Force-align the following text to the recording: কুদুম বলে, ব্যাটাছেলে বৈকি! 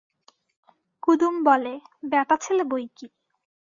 কুদুম 1.03 1.35
বলে, 1.43 1.73
ব্যাটাছেলে 2.11 2.63
বৈকি! 2.63 3.07